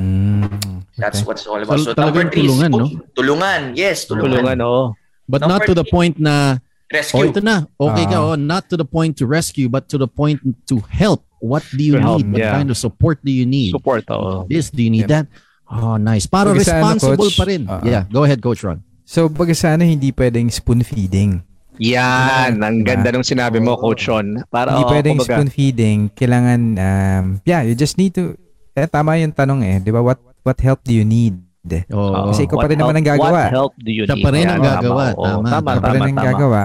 [0.02, 1.28] Mm, that's okay.
[1.30, 1.78] what's all about.
[1.78, 2.78] So, So, number three is tulungan, no?
[2.82, 3.02] coaching.
[3.14, 3.62] Tulungan.
[3.78, 4.32] Yes, tulungan.
[4.42, 4.84] Tulungan, oo.
[5.30, 7.30] But Number not to the point na, oh, Rescue.
[7.30, 8.34] ito na, okay ka, Ah.
[8.34, 11.22] oh, not to the point to rescue, but to the point to help.
[11.38, 12.34] What do you To help, need?
[12.34, 12.56] What yeah.
[12.56, 13.76] kind of support do you need?
[13.78, 14.48] Support, oo.
[14.50, 15.28] This, do you need that?
[15.68, 16.26] Oh, nice.
[16.26, 17.62] Para Pag sa ano, responsible coach, pa rin.
[17.70, 18.82] ah, yeah, go ahead, Coach Ron.
[19.06, 21.44] So, baga sa ano, hindi pwedeng spoon feeding.
[21.78, 22.88] Yan, ang Diba?
[22.94, 24.44] ganda nung sinabi mo, Coach Ron.
[24.48, 26.00] Para, hindi oo, pwedeng kumbaga, spoon feeding.
[26.12, 28.36] Kailangan, um, yeah, you just need to,
[28.74, 29.78] eh, tama yung tanong eh.
[29.80, 30.00] Di ba?
[30.00, 31.40] What, what help do you need?
[31.90, 33.42] Oh, Kasi ikaw pa rin naman ang help- gagawa.
[33.44, 34.20] What help do you need?
[34.20, 35.06] pa rin ang gagawa.
[35.14, 35.24] oo.
[35.24, 35.46] Tama.
[35.48, 36.28] Tama, Ikaw pa tama, rin ang tama.
[36.28, 36.62] gagawa.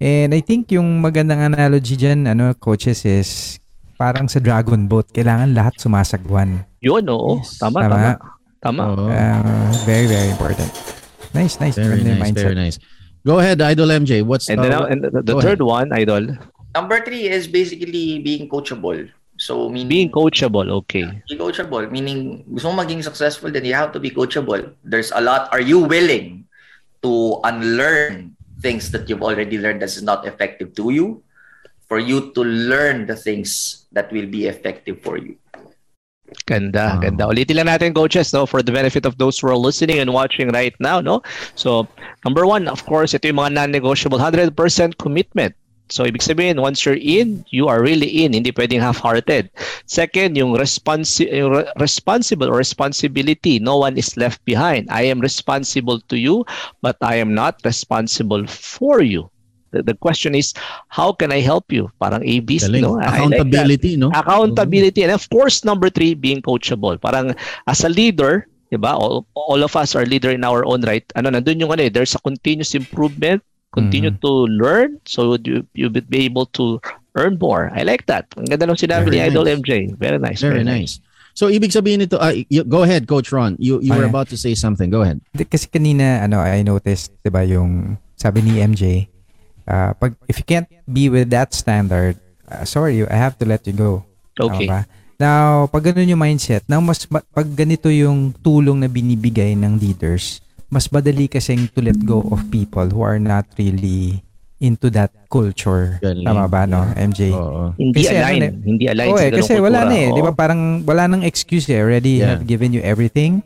[0.00, 3.60] And I think yung magandang analogy dyan, ano, coaches, is
[3.94, 6.64] parang sa dragon boat, kailangan lahat sumasagwan.
[6.80, 7.36] Yun, oo.
[7.36, 7.60] Yes.
[7.60, 7.92] Tama, Tama.
[7.92, 8.12] tama.
[8.60, 8.82] Tama.
[8.88, 10.68] Oh, Uh, very, very important.
[11.30, 11.76] Nice, nice.
[11.76, 12.44] very nice, mindset.
[12.46, 12.76] very nice.
[13.26, 14.24] Go ahead, Idol MJ.
[14.24, 16.36] What's And then, uh, and the, the go third one, Idol,
[16.74, 19.10] Number three is basically being coachable.
[19.40, 21.22] So, meaning, being coachable, okay.
[21.28, 21.90] be coachable.
[21.90, 24.76] Meaning, gusto mo maging successful, then you have to be coachable.
[24.84, 25.48] There's a lot.
[25.50, 26.44] Are you willing
[27.02, 31.24] to unlearn things that you've already learned that's not effective to you?
[31.88, 35.34] For you to learn the things that will be effective for you.
[36.46, 37.00] Ganda, Wow.
[37.02, 37.24] ganda.
[37.26, 40.50] Ulitin lang natin, coaches, no, for the benefit of those who are listening and watching
[40.50, 41.22] right now, no?
[41.54, 41.86] So,
[42.24, 44.54] number one, of course, ito yung mga non-negotiable, 100%
[44.98, 45.54] commitment.
[45.90, 48.30] So, ibig sabihin, once you're in, you are really in.
[48.30, 49.50] Hindi pwedeng half-hearted.
[49.90, 53.58] Second, yung, responsi- yung re- responsible or responsibility.
[53.58, 54.86] No one is left behind.
[54.86, 56.46] I am responsible to you,
[56.78, 59.34] but I am not responsible for you.
[59.70, 60.52] The, the question is,
[60.88, 61.90] how can I help you?
[62.00, 62.82] Parang ABC, galing.
[62.82, 62.98] no?
[62.98, 64.10] I like accountability, no?
[64.10, 65.02] Accountability.
[65.02, 67.00] And of course, number three, being coachable.
[67.00, 67.34] Parang
[67.66, 68.94] as a leader, di ba?
[68.94, 71.06] All, all of us are leader in our own right.
[71.14, 74.26] Ano, nandun yung ano eh, there's a continuous improvement, continue Mm-hmm.
[74.26, 76.82] to learn, so you, you would be able to
[77.14, 77.70] earn more.
[77.74, 78.26] I like that.
[78.34, 79.58] Ang ganda nung sinabi Very ni Idol nice.
[79.62, 79.70] MJ.
[79.94, 80.40] Very nice.
[80.42, 80.98] Very nice.
[81.38, 83.54] So, ibig sabihin nito, ah, y- go ahead, Coach Ron.
[83.62, 84.90] You, you were about to say something.
[84.90, 85.22] Go ahead.
[85.34, 89.06] Kasi kanina, ano, I noticed, di ba, yung sabi ni MJ,
[89.70, 93.62] ah, pag, if you can't be with that standard, ah, sorry, I have to let
[93.64, 94.02] you go.
[94.34, 94.66] Okay.
[94.66, 94.82] Ba?
[95.16, 99.78] Now, pag ganun yung mindset, now mas ma- pag ganito yung tulong na binibigay ng
[99.78, 104.24] leaders, mas madali kasing to let go of people who are not really
[104.58, 105.96] into that culture.
[106.00, 106.24] Galing.
[106.24, 107.32] Tama ba, no, MJ?
[107.32, 107.72] Oo.
[107.76, 108.40] Hindi Kasi align.
[108.40, 109.88] ano eh, hindi align sa eh, kasi wala kultura.
[109.88, 110.08] na eh.
[110.12, 111.80] Di ba parang wala nang excuse eh.
[111.80, 112.36] Already Yeah.
[112.36, 113.40] have given you everything.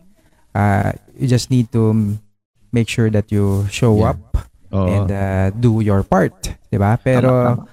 [0.54, 2.14] Uh, you just need to
[2.70, 4.14] make sure that you show Yeah.
[4.14, 4.20] up
[4.74, 4.90] Oo.
[4.90, 6.34] and uh, do your part.
[6.66, 6.98] Di ba?
[6.98, 7.70] Pero Tama,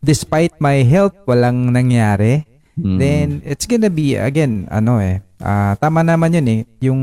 [0.00, 2.48] despite my health, walang nangyari.
[2.80, 2.96] Mm.
[2.96, 5.20] Then it's gonna be, again, ano eh.
[5.38, 6.60] ah, tama naman yun eh.
[6.80, 7.00] Yung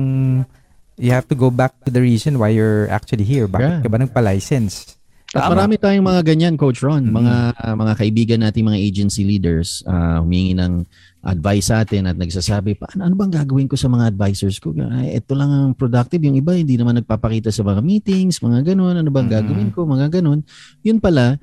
[0.97, 3.45] you have to go back to the reason why you're actually here.
[3.45, 3.81] Bakit Yeah.
[3.85, 4.96] ka ba nagpa-license?
[5.35, 5.59] At Tama.
[5.59, 7.11] marami tayong mga ganyan, Coach Ron.
[7.11, 7.11] Mm.
[7.11, 7.35] Mga
[7.75, 10.87] mga kaibigan nating mga agency leaders, ah, humingi ng
[11.27, 14.71] advice sa atin at nagsasabi, paano ano bang gagawin ko sa mga advisors ko?
[14.71, 16.23] Ay, ito lang ang productive.
[16.23, 18.95] Yung iba, hindi naman nagpapakita sa mga meetings, mga ganun.
[18.95, 19.33] Ano bang Mm.
[19.35, 19.83] gagawin ko?
[19.83, 20.47] Mga ganun.
[20.79, 21.35] Yun pala,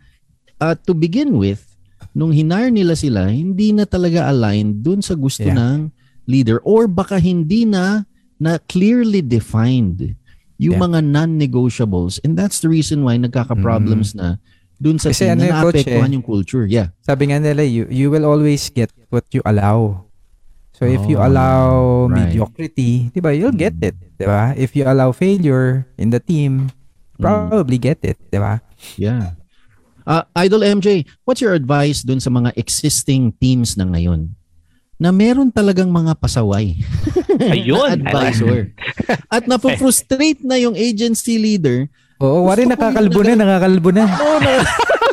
[0.56, 1.60] ah, to begin with,
[2.16, 5.60] nung hinar nila sila, hindi na talaga aligned dun sa gusto Yeah.
[5.60, 5.92] ng
[6.24, 8.08] leader or baka hindi na
[8.40, 10.16] na clearly defined
[10.56, 10.84] yung Yeah.
[10.86, 14.38] mga non-negotiables and that's the reason why nagkaka-problems na
[14.76, 16.14] dun sa Kasi team ano na naapektuhan eh.
[16.14, 16.66] yung culture.
[16.66, 16.90] Yeah.
[17.00, 20.06] Sabi nga nila, you, you will always get what you allow.
[20.74, 21.66] So if you Oh, allow
[22.10, 22.34] right.
[22.34, 23.30] mediocrity, 'di ba?
[23.30, 24.58] You'll get it, 'di ba?
[24.58, 26.74] If you allow failure in the team,
[27.16, 28.58] probably get it, 'di ba?
[28.98, 29.38] Yeah.
[30.02, 34.34] Uh, Idol MJ, what's your advice dun sa mga existing teams na ngayon?
[35.04, 36.80] Na meron talagang mga pasaway.
[37.52, 37.76] Ayun.
[37.76, 38.72] na advisor.
[39.28, 44.04] At napufrustrate na yung agency leader Oo, wari nakakalbo na, nakakalbo na.
[44.06, 44.52] Oo na.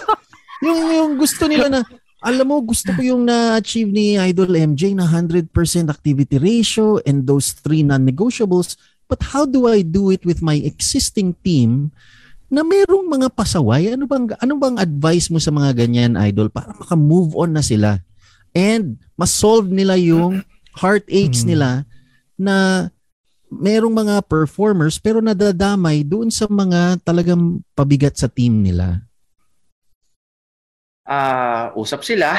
[0.65, 1.81] yung, yung gusto nila na,
[2.21, 5.49] alam mo, gusto ko yung na-achieve ni Idol MJ na 100%
[5.89, 8.77] activity ratio and those three non-negotiables.
[9.09, 11.89] But how do I do it with my existing team
[12.47, 13.91] na merong mga pasaway?
[13.91, 17.97] Ano bang, ano bang advice mo sa mga ganyan, Idol, para maka-move on na sila?
[18.53, 20.41] And ma-solve nila yung
[20.73, 21.49] heartaches Hmm.
[21.53, 21.69] nila
[22.33, 22.89] na
[23.53, 29.05] merong mga performers pero nadadamay doon sa mga talagang pabigat sa team nila.
[31.05, 32.33] Ah, usap sila.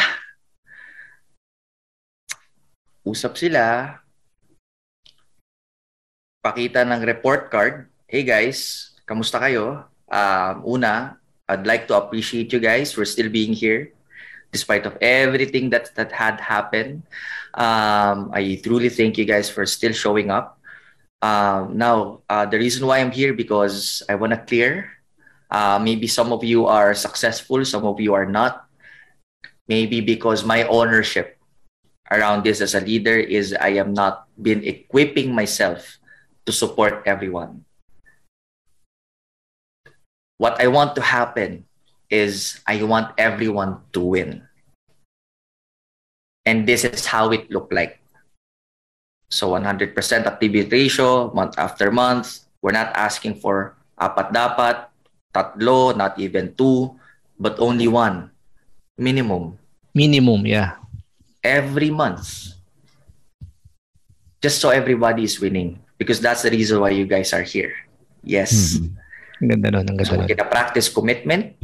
[3.05, 3.99] Usap sila.
[6.43, 7.87] Pakita ng report card.
[8.09, 9.87] Hey guys, kamusta kayo?
[10.09, 13.93] Um, una, I'd like to appreciate you guys for still being here,
[14.53, 17.03] despite of everything that that had happened.
[17.57, 20.61] Um, I truly thank you guys for still showing up.
[21.25, 24.93] Um, now, uh, the reason why I'm here because I want to clear.
[25.53, 28.65] Uh, maybe some of you are successful, some of you are not.
[29.69, 31.37] Maybe because my ownership
[32.11, 36.01] around this as a leader is I am not been equipping myself
[36.45, 37.65] to support everyone.
[40.37, 41.65] What I want to happen
[42.13, 44.45] is I want everyone to win.
[46.45, 48.05] And this is how it looked like.
[49.33, 49.97] So 100%
[50.29, 52.45] activity ratio, month after month.
[52.61, 54.93] We're not asking for apat dapat,
[55.33, 56.93] tatlo, not even two,
[57.41, 58.29] but only one.
[59.01, 59.57] Minimum.
[59.97, 60.77] Minimum, yeah.
[61.41, 62.53] Every month.
[64.45, 65.81] Just so everybody is winning.
[65.97, 67.73] Because that's the reason why you guys are here.
[68.21, 68.79] Yes.
[68.79, 68.91] Mhm.
[69.43, 71.59] Ang ganda nun, ang ganda So, kita practice commitment,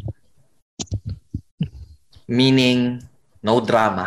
[2.28, 3.00] meaning
[3.42, 4.06] no drama.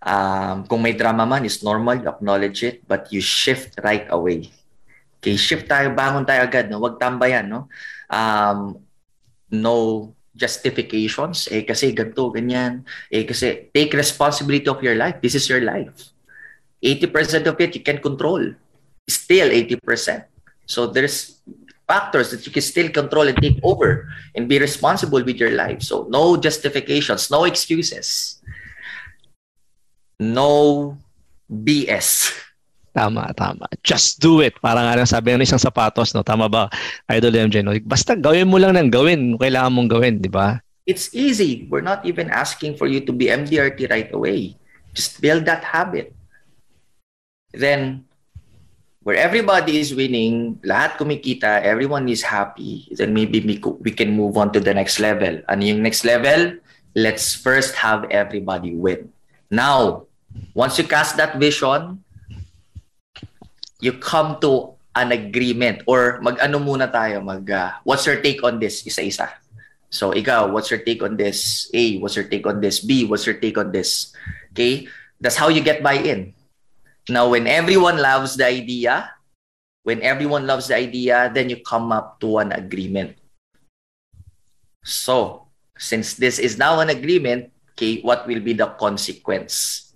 [0.00, 4.48] Um, kung may drama man, is normal, you acknowledge it, but you shift right away.
[5.20, 6.80] Okay, shift tayo, bangon tayo agad, no?
[6.80, 7.68] Huwag tambayan, no?
[8.08, 8.80] Um,
[9.52, 12.80] no justifications, eh kasi ganito, ganyan,
[13.12, 15.20] eh kasi take responsibility of your life.
[15.20, 15.92] This is your life.
[16.80, 18.40] 80% of it you can control.
[19.04, 20.24] Still 80%.
[20.64, 21.44] So there's
[21.90, 24.06] factors that you can still control and take over
[24.38, 25.82] and be responsible with your life.
[25.82, 28.38] So no justifications, no excuses,
[30.22, 30.94] no
[31.50, 32.30] BS.
[32.94, 33.66] Tama, tama.
[33.82, 34.54] Just do it.
[34.58, 36.26] Parang nga sabi ng isang sapatos, no?
[36.26, 36.66] Tama ba,
[37.10, 37.62] Idol MJ?
[37.62, 37.74] No?
[37.86, 39.38] Basta gawin mo lang ng gawin.
[39.38, 40.58] Kailangan mong gawin, di ba?
[40.90, 41.70] It's easy.
[41.70, 44.58] We're not even asking for you to be MDRT right away.
[44.90, 46.10] Just build that habit.
[47.54, 48.09] Then,
[49.02, 54.52] where everybody is winning, lahat kumikita, everyone is happy, then maybe we, can move on
[54.52, 55.40] to the next level.
[55.48, 56.60] Ano yung next level?
[56.94, 59.08] Let's first have everybody win.
[59.48, 60.04] Now,
[60.52, 62.04] once you cast that vision,
[63.80, 68.60] you come to an agreement or mag-ano muna tayo, mag, uh, what's your take on
[68.60, 69.32] this, isa-isa?
[69.88, 71.70] So, ikaw, what's your take on this?
[71.72, 72.84] A, what's your take on this?
[72.84, 74.12] B, what's your take on this?
[74.52, 74.86] Okay?
[75.20, 76.34] That's how you get buy-in.
[77.10, 79.10] Now, when everyone loves the idea,
[79.82, 83.18] when everyone loves the idea, then you come up to an agreement.
[84.84, 89.90] So, since this is now an agreement, okay, what will be the consequence?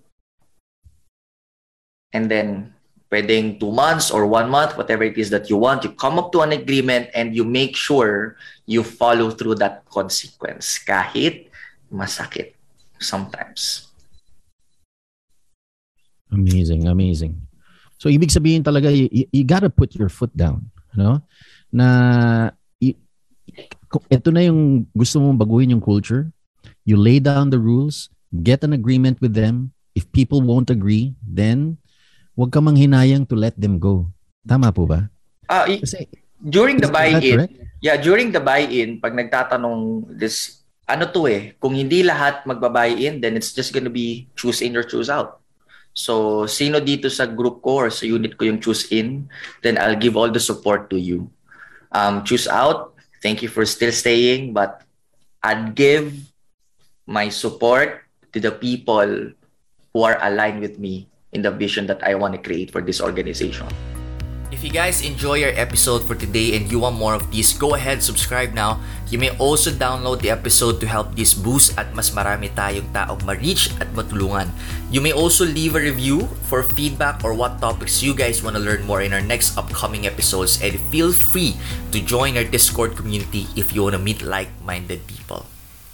[2.11, 2.75] And then,
[3.11, 6.31] pwedeng two months or one month, whatever it is that you want, you come up
[6.33, 8.35] to an agreement and you make sure
[8.65, 10.79] you follow through that consequence.
[10.83, 11.47] Kahit
[11.87, 12.59] masakit
[12.99, 13.84] sometimes.
[16.35, 17.33] Amazing, amazing.
[17.95, 21.23] So ibig sabihin talaga you, you, you gotta put your foot down, no?
[21.71, 21.87] Na
[22.77, 22.99] i-
[23.87, 26.27] kung ito na yung gusto mong baguhin yung culture,
[26.83, 28.11] you lay down the rules,
[28.43, 29.71] get an agreement with them.
[29.95, 31.79] If people won't agree, then
[32.35, 34.11] wag ka manghinayang to let them go.
[34.43, 35.07] Tama po ba?
[35.47, 36.03] Ah, Kasi
[36.43, 37.47] during the buy-in,
[37.79, 43.39] yeah, during the buy-in, pag nagtatanong this, ano to eh, kung hindi lahat magbabuy-in, then
[43.39, 45.39] it's just gonna be choose in or choose out.
[45.95, 49.31] So, sino dito sa group ko or sa unit ko yung choose in,
[49.63, 51.31] then I'll give all the support to you.
[51.95, 54.83] Um, choose out, thank you for still staying, but
[55.39, 56.11] I'd give
[57.07, 58.03] my support
[58.35, 59.31] to the people
[59.95, 62.99] who are aligned with me in the vision that I want to create for this
[62.99, 63.71] organization.
[64.53, 67.73] If you guys enjoy our episode for today and you want more of these, go
[67.73, 68.77] ahead, subscribe now.
[69.09, 73.25] You may also download the episode to help this boost at mas marami tayong taong
[73.25, 74.53] ma-reach at matulungan.
[74.93, 78.61] You may also leave a review for feedback or what topics you guys want to
[78.61, 81.57] learn more in our next upcoming episodes and feel free
[81.89, 85.49] to join our Discord community if you want to meet like-minded people.